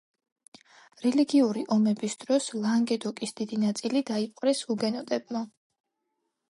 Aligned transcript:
რელიგიური 1.03 1.65
ომების 1.75 2.17
დროს 2.23 2.49
ლანგედოკის 2.65 3.37
დიდი 3.41 3.61
ნაწილი 3.67 4.03
დაიპყრეს 4.13 4.65
ჰუგენოტებმა. 4.71 5.49